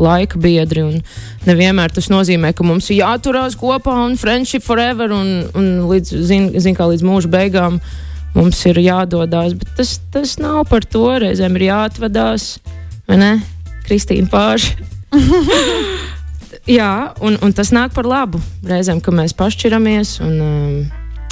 laika 0.00 0.38
biedri. 0.40 0.84
un 0.84 1.02
Nevienmēr 1.48 1.92
tas 1.94 2.08
nozīmē, 2.12 2.52
ka 2.56 2.64
mums 2.66 2.90
ir 2.90 3.02
jāturās 3.02 3.56
kopā 3.58 3.94
un 4.06 4.16
friendship 4.20 4.64
forever, 4.64 5.12
un, 5.12 5.48
un 5.58 5.72
līdz, 5.90 6.14
zin, 6.28 6.48
zin, 6.56 6.76
kā 6.78 6.88
līdz 6.90 7.04
mūža 7.06 7.32
beigām 7.32 7.80
mums 8.36 8.62
ir 8.68 8.80
jādodas. 8.82 9.56
Bet 9.58 9.74
tas, 9.76 9.98
tas 10.12 10.38
nav 10.40 10.64
par 10.70 10.86
to. 10.88 11.04
Reizēm 11.22 11.58
ir 11.58 11.68
jāatvedās, 11.70 12.56
vai 13.10 13.20
ne? 13.20 13.34
Kristīna 13.86 14.30
Pārša. 14.32 14.90
Jā, 16.70 17.12
un, 17.18 17.36
un 17.42 17.52
tas 17.56 17.72
nāk 17.74 17.90
par 17.96 18.06
labu. 18.06 18.38
Reizēm, 18.66 19.00
kad 19.02 19.16
mēs 19.18 19.34
pašķiramies 19.34 20.20
un 20.22 20.34
um, 20.38 20.74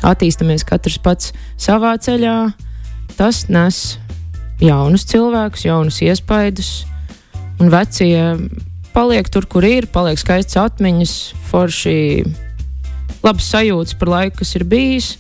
attīstāmies 0.07 0.67
katrs 0.67 0.99
pats 1.03 1.31
savā 1.61 1.93
ceļā, 2.03 2.51
tas 3.15 3.45
nes 3.53 3.79
jaunus 4.61 5.07
cilvēkus, 5.09 5.67
jaunus 5.69 6.01
iespaidus, 6.03 6.73
un 7.61 7.73
vecie 7.73 8.21
paliek 8.95 9.29
tur, 9.31 9.47
kur 9.47 9.67
ir, 9.67 9.87
paliek 9.93 10.19
skaistas 10.19 10.59
atmiņas, 10.65 11.17
forši 11.51 11.99
labas 13.23 13.51
sajūtas 13.53 13.99
par 14.01 14.15
laiku, 14.17 14.41
kas 14.43 14.57
ir 14.59 14.67
bijis. 14.69 15.13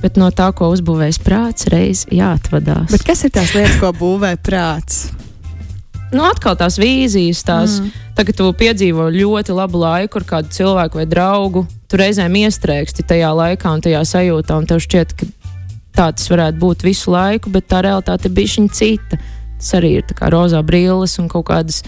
Bet 0.00 0.16
no 0.16 0.30
tā, 0.32 0.48
ko 0.56 0.70
uzbūvējis 0.72 1.18
prāts, 1.20 1.68
reiz 1.68 2.06
jāatvadās. 2.08 2.88
Bet 2.92 3.04
kas 3.04 3.26
ir 3.26 3.34
tās 3.34 3.52
lietas, 3.56 3.76
ko 3.82 3.92
būvē 3.96 4.36
prāts? 4.40 5.10
nu, 6.14 6.24
atkal 6.26 6.56
tās 6.58 6.78
vīzijas, 6.80 7.42
tās, 7.46 7.78
mm. 7.80 8.06
tagad 8.18 8.38
tu 8.38 8.48
piedzīvo 8.60 9.08
ļoti 9.14 9.54
labu 9.56 9.80
laiku 9.82 10.20
ar 10.20 10.26
kādu 10.34 10.54
cilvēku 10.54 11.00
vai 11.00 11.06
draugu. 11.08 11.64
Tu 11.90 11.98
reizēm 12.00 12.38
iestrēgsti 12.42 13.06
tajā 13.06 13.30
laikā 13.36 13.74
un 13.74 13.84
tajā 13.84 14.02
sajūtā, 14.12 14.58
un 14.60 14.68
tev 14.70 14.82
šķiet, 14.82 15.14
ka 15.18 15.28
tā 15.96 16.08
tas 16.16 16.30
varētu 16.30 16.60
būt 16.62 16.86
visu 16.86 17.14
laiku, 17.14 17.52
bet 17.54 17.68
tā 17.70 17.82
realitāte 17.86 18.30
bija 18.32 18.56
šī 18.56 18.66
cita. 18.74 19.20
Tas 19.60 19.76
arī 19.76 19.98
ir 20.00 20.16
kā 20.16 20.32
rozā 20.32 20.62
brilles 20.64 21.18
un 21.20 21.28
kaut 21.30 21.46
kādas. 21.52 21.82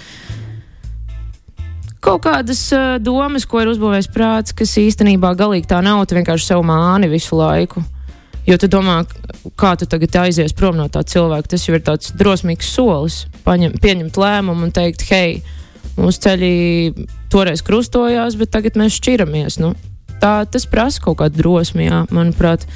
Kaut 2.02 2.24
kādas 2.24 2.60
uh, 2.74 2.98
domas, 2.98 3.46
ko 3.46 3.62
ir 3.62 3.70
uzbūvējis 3.72 4.10
prāts, 4.12 4.54
kas 4.58 4.74
īstenībā 4.80 5.32
galīgi 5.38 5.70
tā 5.70 5.80
nav. 5.84 6.02
Tu 6.06 6.18
vienkārši 6.18 6.50
sev 6.50 6.64
māni 6.66 7.10
visu 7.10 7.38
laiku. 7.38 7.84
Jo 8.42 8.56
tu 8.58 8.66
domā, 8.66 9.04
kā 9.54 9.76
tu 9.78 9.86
tagad 9.86 10.16
aizies 10.24 10.54
prom 10.58 10.74
no 10.74 10.88
tā 10.90 11.04
cilvēka. 11.06 11.52
Tas 11.54 11.68
jau 11.68 11.76
ir 11.78 11.84
tāds 11.86 12.10
drosmīgs 12.18 12.72
solis. 12.74 13.20
Paņem, 13.46 13.78
pieņemt 13.82 14.18
lēmumu 14.18 14.66
un 14.66 14.74
teikt, 14.74 15.06
hei, 15.12 15.38
mūsu 15.94 16.24
ceļi 16.26 16.54
toreiz 17.30 17.62
krustojās, 17.62 18.36
bet 18.40 18.50
tagad 18.54 18.80
mēs 18.80 18.98
šķiramies. 18.98 19.60
Nu, 19.62 19.76
tā, 20.22 20.42
tas 20.50 20.66
prasa 20.66 21.02
kaut 21.04 21.20
kādu 21.22 21.38
drosmi, 21.38 21.86
jā, 21.86 22.02
manuprāt. 22.10 22.66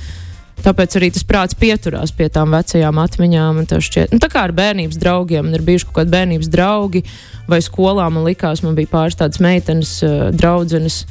Tāpēc 0.65 0.97
arī 0.99 1.11
tas 1.15 1.27
prāts 1.27 1.57
pieturās 1.59 2.13
pie 2.17 2.27
tām 2.33 2.55
vecajām 2.57 2.99
atmiņām. 3.03 3.61
Šķiet, 3.69 4.15
nu, 4.15 4.21
tā 4.23 4.31
kā 4.33 4.47
ar 4.49 4.55
bērnības 4.57 4.99
draugiem, 4.99 5.53
ir 5.55 5.65
bijuši 5.67 5.89
kaut 5.89 6.01
kādi 6.01 6.15
bērnības 6.17 6.51
draugi, 6.51 7.05
vai 7.51 7.61
skolā 7.63 8.09
man 8.13 8.27
likās, 8.27 8.65
man 8.65 8.75
bija 8.79 8.91
pāris 8.95 9.19
tādas 9.21 9.43
meitenes, 9.45 9.99
uh, 10.07 10.29
draudzenes. 10.35 11.05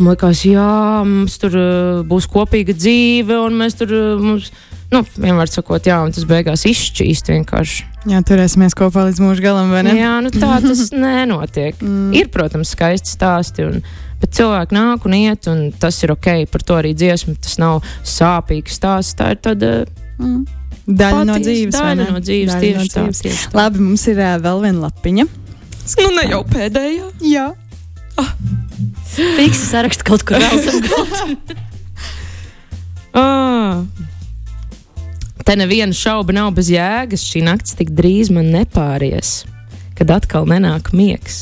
Man 0.00 0.14
liekas, 0.14 0.46
jā, 0.48 0.70
mums 1.04 1.36
tur 1.42 1.56
uh, 1.60 2.02
būs 2.08 2.30
kopīga 2.30 2.72
dzīve, 2.76 3.36
un 3.44 3.58
mēs 3.60 3.76
tur, 3.76 3.92
uh, 3.92 4.22
mums, 4.22 4.48
nu, 4.94 5.02
vienmēr 5.18 5.50
sakot, 5.52 5.90
jā, 5.90 5.98
un 6.06 6.14
tas 6.16 6.24
beigās 6.30 6.64
izšķīst 6.70 7.34
vienkārši. 7.34 7.88
Jā, 8.08 8.22
turēsimies 8.24 8.72
kopā 8.78 9.04
līdz 9.10 9.20
mūža 9.20 9.44
galam, 9.44 9.74
vai 9.74 9.82
ne? 9.84 9.98
Jā, 9.98 10.14
nu 10.24 10.32
tā 10.32 10.54
tas 10.64 10.86
nenotiek. 10.96 11.76
mm. 11.84 12.14
Ir, 12.16 12.30
protams, 12.32 12.72
skaisti 12.72 13.12
stāsti, 13.12 13.66
un, 13.68 13.82
bet 14.20 14.36
cilvēki 14.36 14.76
nāk 14.76 15.06
un 15.08 15.16
iet, 15.16 15.48
un 15.50 15.58
tas 15.80 15.96
ir 16.04 16.12
ok, 16.14 16.30
par 16.52 16.64
to 16.66 16.78
arī 16.78 16.92
dziesma, 16.96 17.36
tas 17.40 17.58
nav 17.60 17.80
sāpīgs 18.06 18.78
stāsts, 18.80 19.16
tā 19.18 19.34
ir 19.34 19.42
tāda. 19.44 19.70
Mm. 20.20 20.42
Daļa 20.90 21.24
no 21.28 21.36
dzīves. 21.38 21.76
Daļa 21.76 22.06
no 22.08 22.20
dzīves, 22.24 22.50
daļa 22.50 22.62
tieši, 22.64 22.78
no 22.78 22.84
dzīves. 22.88 23.18
Tā, 23.20 23.24
tieši 23.28 23.46
tā. 23.46 23.56
Labi, 23.58 23.82
mums 23.84 24.04
ir 24.10 24.18
uh, 24.18 24.32
vēl 24.42 24.62
viena 24.64 24.88
lapiņa. 24.88 25.26
Nu, 26.00 26.08
ne 26.16 26.24
jau 26.30 26.40
pēdējā. 26.50 27.06
Jā. 27.26 27.46
Ah. 28.20 28.32
Fiksi 29.10 29.64
sarakstu 29.66 30.06
kaut 30.06 30.22
kur 30.26 30.38
vēl 30.38 30.60
ah. 33.18 33.82
Te 35.46 35.56
neviena 35.58 35.94
šauba 35.96 36.34
nav 36.36 36.52
bez 36.58 36.70
jēgas. 36.70 37.24
Šī 37.26 37.42
naktis 37.46 37.74
tik 37.78 37.90
drīz 37.96 38.30
man 38.34 38.52
nepāries, 38.54 39.40
kad 39.98 40.12
atkal 40.14 40.44
nenāk 40.50 40.92
miegs. 40.96 41.36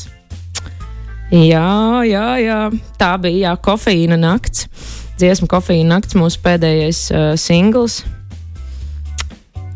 Jā, 1.29 2.01
jā, 2.09 2.27
jā. 2.41 2.59
tā 2.97 3.11
bija 3.21 3.51
jā, 3.51 3.57
kofeīna 3.61 4.17
nakts. 4.17 4.65
Dziesma 5.21 5.45
kofeīna 5.51 5.93
nakts, 5.93 6.15
mūsu 6.17 6.39
pēdējais 6.41 7.01
uh, 7.13 7.25
singls. 7.37 7.99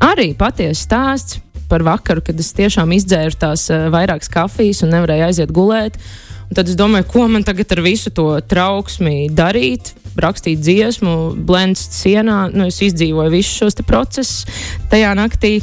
Arī 0.02 0.32
patiesa 0.34 0.80
stāsts 0.82 1.38
par 1.70 1.84
vakaru, 1.86 2.24
kad 2.26 2.40
es 2.42 2.50
tiešām 2.58 2.96
izdzēru 2.98 3.38
tās 3.38 3.68
uh, 3.70 3.86
vairākas 3.94 4.32
kafijas 4.34 4.82
un 4.82 4.96
nevarēju 4.96 5.28
aiziet 5.28 5.54
gulēt. 5.54 6.00
Un 6.48 6.58
tad 6.58 6.72
es 6.72 6.78
domāju, 6.80 7.06
ko 7.12 7.28
man 7.30 7.46
tagad 7.46 7.76
ar 7.76 7.84
visu 7.86 8.10
to 8.10 8.32
trauksmi 8.50 9.30
darīt. 9.30 9.92
Rakstīt 10.18 10.58
dziesmu, 10.62 11.36
blends 11.46 11.84
sienā. 12.00 12.48
Nu, 12.50 12.66
es 12.74 12.82
izdzīvoju 12.82 13.34
visus 13.34 13.60
šos 13.62 13.78
procesus. 13.86 14.48
Tajā 14.90 15.14
naktī 15.18 15.60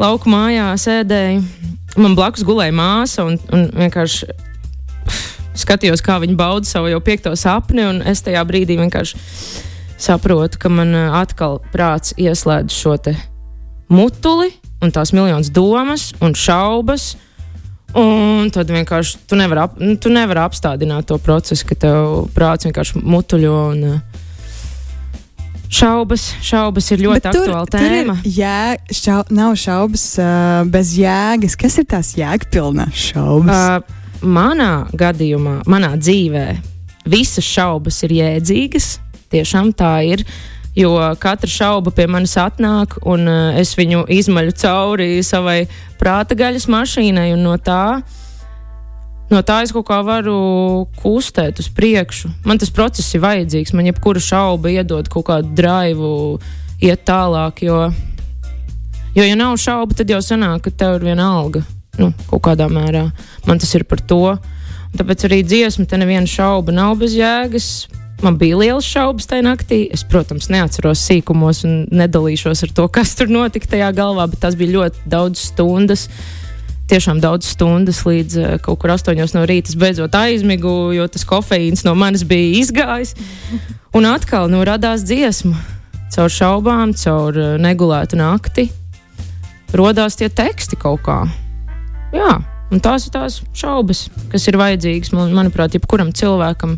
lauku 0.00 0.32
mājā 0.32 0.70
sēdēju. 0.80 1.44
Man 2.00 2.16
blakus 2.16 2.48
gulēja 2.48 2.72
māsa 2.72 3.28
un, 3.28 3.36
un 3.52 3.68
vienkārši 3.76 4.51
skatījos, 5.58 6.02
kā 6.04 6.18
viņa 6.22 6.38
bauda 6.38 6.68
savu 6.68 6.92
jau 6.92 7.00
piekto 7.04 7.34
sapni. 7.38 7.84
Es 8.08 8.24
tajā 8.24 8.42
brīdī 8.48 8.78
vienkārši 8.80 9.20
saprotu, 10.02 10.58
ka 10.62 10.72
man 10.72 10.94
atkal 10.94 11.60
prāts 11.74 12.16
ieslēdz 12.18 12.74
šo 12.74 12.96
mutuli 13.92 14.50
un 14.82 14.90
tās 14.90 15.12
miljonas 15.14 15.52
domas 15.52 16.10
un 16.22 16.34
šaubas. 16.34 17.12
Un 17.92 18.48
tad 18.48 18.70
vienkārši 18.72 19.18
tu 19.28 19.36
nevari 19.36 19.60
ap, 19.66 19.74
nu, 19.76 19.98
tu 20.00 20.08
nevar 20.08 20.46
apstādināt 20.46 21.10
to 21.10 21.18
procesu, 21.20 21.66
ka 21.68 21.76
tev 21.76 22.30
prāts 22.32 22.64
vienkārši 22.64 23.02
mutuļo. 23.04 23.56
Un, 23.74 23.82
uh, 23.98 24.22
šaubas, 25.72 26.24
šaubas 26.40 26.88
ir 26.94 27.04
ļoti 27.04 27.20
Bet 27.20 27.28
aktuāla 27.34 27.66
tur, 27.68 27.76
tēma. 27.76 28.16
Tur 28.22 28.32
jā, 28.32 28.56
šau, 28.96 29.18
nav 29.36 29.58
šaubas 29.60 30.06
uh, 30.20 30.62
bez 30.72 30.94
jēgas. 30.96 31.58
Kas 31.60 31.76
ir 31.82 31.88
tās 31.92 32.14
jēgpilnās 32.16 33.10
šaubas? 33.12 33.60
Uh, 33.84 34.01
manā 34.22 34.86
gadījumā, 34.98 35.62
manā 35.70 35.92
dzīvē, 35.98 36.46
visas 37.10 37.46
šaubas 37.46 38.02
ir 38.06 38.16
jēdzīgas. 38.18 38.88
Tiešām 39.32 39.72
tā 39.76 39.94
ir. 40.06 40.24
Jo 40.76 40.94
katra 41.20 41.50
šauba 41.50 41.92
pie 41.92 42.06
manis 42.08 42.32
atnāk, 42.40 42.96
un 43.04 43.28
uh, 43.28 43.58
es 43.60 43.74
viņu 43.76 44.06
izmaļu 44.08 44.54
cauri 44.56 45.08
savai 45.20 45.66
prāta 46.00 46.36
gaļas 46.36 46.64
mašīnai, 46.72 47.26
un 47.34 47.42
no 47.44 47.58
tā, 47.60 48.00
no 49.28 49.42
tā 49.44 49.58
es 49.66 49.74
kaut 49.76 49.84
kā 49.90 49.98
varu 50.06 50.86
kustēt 51.02 51.60
uz 51.60 51.68
priekšu. 51.76 52.32
Man 52.48 52.62
tas 52.62 52.72
process 52.72 53.12
ir 53.12 53.20
vajadzīgs, 53.24 53.74
man 53.76 53.90
jebkura 53.90 54.22
šauba 54.24 54.72
iedod 54.72 55.12
kaut 55.12 55.28
kādu 55.28 55.52
draivu, 55.60 56.14
iet 56.80 57.04
tālāk, 57.04 57.66
jo, 57.68 57.84
jo 59.12 59.28
ja 59.28 59.36
nav 59.36 59.60
šaubu, 59.60 60.00
tad 60.00 60.08
jau 60.08 60.24
sanāk, 60.24 60.64
ka 60.64 60.72
tev 60.72 61.02
ir 61.02 61.10
viena 61.12 61.28
alga. 61.36 61.66
Nu, 62.00 62.12
kaut 62.30 62.44
kādā 62.48 62.68
mērā 62.72 63.08
man 63.48 63.60
tas 63.60 63.74
ir 63.76 63.84
par 63.84 64.00
to. 64.00 64.36
Tāpēc 64.96 65.26
arī 65.28 65.42
dziesma, 65.44 65.88
te 65.88 65.96
neviena 66.00 66.28
šauba 66.28 66.72
nav 66.72 66.98
bez 67.00 67.16
jēgas 67.16 67.72
Man 68.22 68.36
bija 68.38 68.54
liels 68.54 68.86
šaubas 68.86 69.26
tajā 69.26 69.42
naktī. 69.42 69.80
Es, 69.90 70.04
protams, 70.06 70.46
neatceros 70.52 71.02
sīkumos 71.08 71.64
un 71.66 71.80
nedalīšos 71.90 72.62
ar 72.68 72.72
to, 72.76 72.86
kas 72.94 73.16
tur 73.18 73.32
notika 73.34 73.72
tajā 73.74 73.88
galvā, 73.96 74.28
bet 74.30 74.38
tas 74.44 74.54
bija 74.58 74.76
ļoti 74.76 75.10
daudz 75.10 75.42
stundas. 75.48 76.06
Tiešām 76.92 77.18
daudz 77.22 77.50
stundas 77.50 78.04
līdz 78.06 78.38
uh, 78.38 78.54
kaut 78.62 78.78
kur 78.82 78.94
astoņos 78.94 79.34
no 79.34 79.42
rīta 79.48 79.74
beidzot 79.78 80.14
aizmigu, 80.14 80.92
jo 80.94 81.08
tas 81.10 81.26
kofeīns 81.26 81.82
no 81.86 81.96
manis 81.98 82.22
bija 82.28 82.60
izgājis. 82.62 83.16
Un 83.96 84.06
atkal 84.06 84.50
nu, 84.52 84.62
radās 84.66 85.02
dziesma. 85.08 85.58
Caur 86.14 86.30
šaubām, 86.30 86.94
caur 86.94 87.34
uh, 87.34 87.54
negulētu 87.58 88.22
nakti 88.22 88.70
radās 89.72 90.20
tie 90.20 90.28
teksti 90.28 90.78
kaut 90.78 91.02
kā. 91.02 91.22
Jā, 92.12 92.32
un 92.72 92.82
tās 92.84 93.06
ir 93.06 93.14
tās 93.14 93.40
šaubas, 93.56 94.06
kas 94.32 94.44
ir 94.48 94.58
vajadzīgas 94.60 95.12
man, 95.16 95.32
manuprāt, 95.36 95.76
jebkuram 95.76 96.12
cilvēkam. 96.16 96.76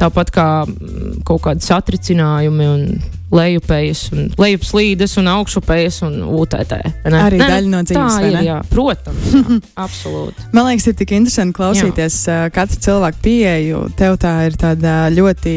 Tāpat 0.00 0.32
kā 0.32 0.48
mm, 0.64 1.22
kaut 1.28 1.44
kādi 1.46 1.64
satricinājumi 1.64 2.66
un 2.68 2.82
lejupējas, 3.36 4.02
un 4.14 4.30
lejupslīdes 4.40 5.16
un 5.20 5.30
augšupējas 5.30 6.00
un 6.06 6.20
UTT. 6.24 6.74
Ne? 7.06 7.18
Arī 7.20 7.40
ne, 7.40 7.48
daļa 7.50 7.72
no 7.72 7.82
dzīves. 7.86 8.16
Tā 8.16 8.30
ir, 8.30 8.38
jā, 8.46 8.58
protams, 8.70 9.26
jā, 9.32 9.58
absolūti. 9.86 10.46
Man 10.56 10.68
liekas, 10.70 10.88
ir 10.90 10.96
tik 11.00 11.12
interesanti 11.18 11.56
klausīties 11.58 12.20
jā. 12.28 12.38
katru 12.54 12.80
cilvēku 12.86 13.22
pieeju. 13.26 13.82
Tev 13.98 14.16
tā 14.22 14.34
ir 14.48 14.56
tāda 14.60 14.96
ļoti 15.14 15.56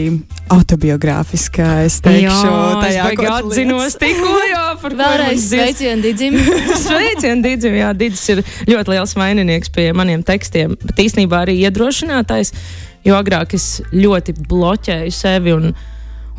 autobiogrāfiska, 0.50 1.70
es 1.86 2.00
teikšu, 2.04 2.26
jā, 2.26 2.60
tajā, 2.82 3.08
es 3.14 3.20
ko 3.20 3.32
atzinos 3.36 3.98
tikko, 4.02 4.36
jā, 4.50 4.66
par 4.82 4.98
Vēlreiz 5.04 5.48
sveicien 5.52 6.04
Didzim. 6.04 6.38
sveicien 6.86 7.46
Didzim, 7.46 7.78
jā, 7.78 7.94
Didzis 7.98 8.36
ir 8.36 8.44
ļoti 8.70 8.96
liels 8.96 9.16
vaininieks 9.20 9.74
pie 9.76 9.90
maniem 9.98 10.26
tekstiem, 10.26 10.74
bet 10.84 11.04
īstenībā 11.06 11.46
arī 11.46 11.60
iedrošinātājs 11.68 12.54
jo 13.06 13.16
agrāk 13.20 13.56
es 13.58 13.80
ļoti 13.94 14.36
bloķēju 14.50 15.16
sevi. 15.16 15.56
Un, 15.56 15.74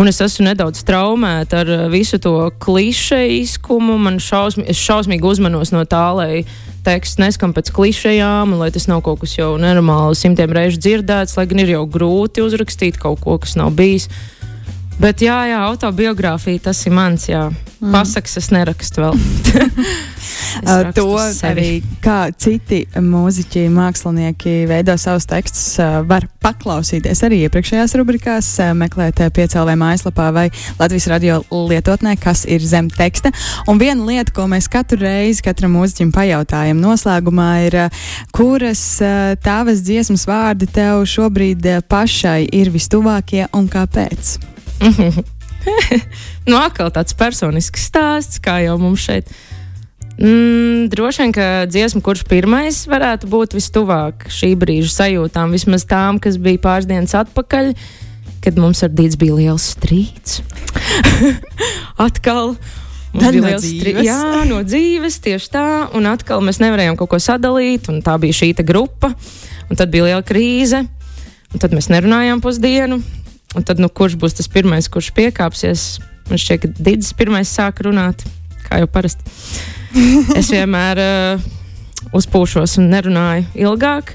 Un 0.00 0.08
es 0.08 0.16
esmu 0.24 0.46
nedaudz 0.46 0.80
traumēta 0.88 1.58
ar 1.60 1.68
uh, 1.68 1.80
visu 1.92 2.16
to 2.24 2.32
klišejiskumu. 2.64 3.98
Man 4.00 4.16
šausmi, 4.16 4.64
es 4.72 4.80
šausmīgi 4.80 5.26
uzmanos 5.28 5.74
no 5.74 5.82
tā, 5.84 6.06
lai 6.16 6.46
teksts 6.86 7.20
neskan 7.20 7.52
pēc 7.52 7.68
klišejām, 7.76 8.54
un 8.54 8.62
lai 8.62 8.70
tas 8.72 8.88
nav 8.88 9.02
kaut 9.04 9.20
kas 9.20 9.36
jau 9.36 9.50
nenormāli 9.60 10.16
simtiem 10.16 10.56
reižu 10.56 10.80
dzirdēts, 10.80 11.36
lai 11.36 11.44
gan 11.50 11.60
ir 11.60 11.74
jau 11.74 11.82
grūti 11.84 12.40
uzrakstīt 12.40 12.96
kaut 13.02 13.20
ko, 13.20 13.36
kas 13.44 13.58
nav 13.60 13.74
bijis. 13.76 14.08
Bet 15.00 15.22
jā, 15.24 15.38
jā, 15.48 15.58
autobiogrāfija 15.64 16.66
tas 16.68 16.82
ir 16.84 16.92
mans, 16.92 17.24
jā. 17.30 17.46
Mm. 17.80 17.94
Pasakas 17.94 18.36
es 18.36 18.50
nerakstu 18.52 19.00
vēl. 19.00 19.14
uh, 20.68 20.90
to 20.92 21.06
arī 21.48 21.80
kā 22.04 22.26
citi 22.36 22.82
mūziķi, 23.00 23.62
mākslinieki 23.72 24.66
veido 24.68 24.98
savus 25.00 25.24
tekstus, 25.30 25.78
uh, 25.80 26.02
var 26.04 26.26
paklausīties 26.44 27.24
arī 27.24 27.38
iepriekšējās 27.46 27.96
rubrikās, 27.96 28.50
uh, 28.60 28.74
meklēt 28.76 29.22
uh, 29.24 29.32
piecēlē 29.32 29.78
mājaslapā 29.80 30.28
vai 30.36 30.44
Latvijas 30.76 31.08
radio 31.14 31.40
lietotnē, 31.48 32.18
kas 32.20 32.44
ir 32.44 32.60
zem 32.60 32.92
teksta. 32.92 33.32
Un 33.72 33.80
viena 33.80 34.04
lieta, 34.04 34.36
ko 34.36 34.44
mēs 34.52 34.68
katru 34.68 35.00
reizi 35.06 35.46
katram 35.48 35.78
mūziķim 35.78 36.12
pajautājam 36.12 36.84
noslēgumā, 36.84 37.50
ir, 37.70 37.80
kuras 38.36 38.84
tavas 39.40 39.80
dziesmas 39.88 40.28
vārdi 40.28 40.68
tev 40.68 41.06
šobrīd 41.08 41.72
pašai 41.88 42.42
ir 42.60 42.74
vistuvākie 42.76 43.46
un 43.56 43.72
kāpēc? 43.72 44.36
nu, 46.48 46.56
atkal 46.56 46.92
tāds 46.94 47.16
personisks 47.16 47.88
stāsts, 47.90 48.40
kā 48.42 48.60
jau 48.64 48.78
mums 48.80 49.04
šeit 49.06 49.30
Mm, 50.20 50.90
droši 50.92 51.22
vien, 51.22 51.32
ka 51.32 51.44
dziesma, 51.64 52.02
kurš 52.04 52.26
pirmais 52.28 52.82
varētu 52.84 53.24
būt 53.32 53.54
vistuvāk 53.56 54.26
šī 54.28 54.50
brīža 54.60 54.90
sajūtām, 54.92 55.54
vismaz 55.56 55.86
tām, 55.88 56.18
kas 56.20 56.36
bija 56.36 56.60
pāris 56.60 56.88
dienas 56.90 57.16
atpakaļ, 57.16 57.70
kad 58.44 58.60
mums 58.60 58.84
ar 58.84 58.92
Dīdz 58.92 59.16
bija 59.16 59.38
liels 59.38 59.70
strīds. 59.78 60.42
Atkal. 62.06 62.52
Mums 63.14 63.24
bija 63.32 63.40
no 63.40 63.46
liels 63.48 63.64
strīds. 63.64 64.02
Jā, 64.04 64.44
no 64.50 64.60
dzīves 64.60 65.16
tieši 65.24 65.50
tā. 65.56 65.66
Un 65.96 66.10
atkal 66.12 66.44
mēs 66.44 66.60
nevarējām 66.60 67.00
kaut 67.00 67.14
ko 67.14 67.22
sadalīt, 67.22 67.88
un 67.88 68.04
tā 68.04 68.18
bija 68.20 68.36
šī 68.42 68.52
te 68.60 68.66
grupa. 68.68 69.14
Un 69.72 69.80
tad 69.80 69.88
bija 69.88 70.10
liela 70.10 70.26
krīze, 70.26 70.82
un 71.48 71.64
tad 71.64 71.72
mēs 71.72 71.88
nerunājām 71.88 72.44
pusdienu. 72.44 73.00
Un 73.58 73.66
tad, 73.66 73.80
nu, 73.82 73.88
kurš 73.90 74.14
būs 74.20 74.36
tas 74.38 74.48
pirmais, 74.50 74.86
kurš 74.90 75.10
piekāpsies? 75.16 75.86
Man 76.30 76.38
šķiet, 76.38 76.62
ka 76.62 76.84
Digis 76.86 77.14
pirmais 77.18 77.50
sāk 77.50 77.82
runāt, 77.82 78.22
kā 78.68 78.82
jau 78.82 78.90
parasti. 78.90 79.26
Es 80.38 80.52
vienmēr 80.52 81.00
uh, 81.02 81.48
uzpūšos 82.14 82.76
un 82.78 82.92
nerunāju 82.92 83.48
ilgāk, 83.58 84.14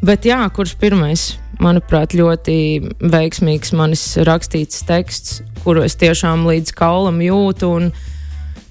bet 0.00 0.24
jā, 0.28 0.40
kurš 0.56 0.78
pirmais? 0.80 1.34
Manuprāt, 1.60 2.14
ļoti 2.16 2.54
veiksmīgs 3.04 3.74
manis 3.76 4.04
rakstīts 4.24 4.80
teksts, 4.88 5.42
kuru 5.60 5.84
es 5.84 5.98
tiešām 6.00 6.46
līdz 6.48 6.72
kaulam 6.72 7.20
jūtu, 7.20 7.68
un 7.68 7.90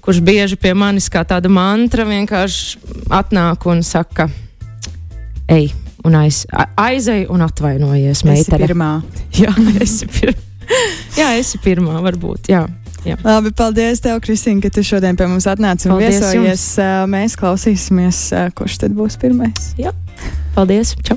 kurš 0.02 0.18
bieži 0.26 0.58
pie 0.58 0.74
manis 0.74 1.06
kā 1.12 1.22
tāda 1.22 1.46
mantra 1.52 2.02
vienkārši 2.08 2.80
atnāk 3.14 3.68
un 3.70 3.84
saka, 3.86 4.26
ej, 5.46 5.70
un 6.04 6.14
aiz, 6.20 6.44
a- 6.52 6.68
aizej 6.88 7.26
un 7.30 7.42
atvainojies, 7.46 8.20
Esi 8.22 8.28
meitene. 8.28 8.66
pirmā. 8.66 8.90
Jā, 9.42 9.54
esi 9.82 10.06
pirmā. 10.06 10.38
Jā, 11.20 11.32
esi 11.40 11.58
pirmā, 11.64 11.98
varbūt. 12.04 12.50
Jā. 12.52 12.66
Jā. 13.04 13.16
Labi, 13.24 13.48
paldies 13.56 14.02
tev, 14.04 14.18
Kristīne, 14.20 14.60
ka 14.60 14.68
tu 14.68 14.82
šodien 14.84 15.16
pie 15.16 15.24
mums 15.26 15.46
atnāci 15.48 15.88
un 15.88 15.94
Paldies 15.96 16.18
viesojies. 16.20 16.64
Ā, 16.84 16.88
Mēs 17.08 17.32
klausīsimies, 17.40 18.18
kurš 18.58 18.76
tad 18.84 18.92
būs 18.98 19.16
pirmais. 19.22 19.70
Paldies! 20.54 20.92
Čau! 21.08 21.16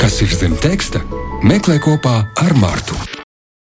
Kas 0.00 0.16
ir 0.24 0.32
zem 0.34 0.56
teksta? 0.58 1.02
Meklē 1.44 1.76
kopā 1.84 2.22
ar 2.40 2.56
Mārtu. 2.58 2.96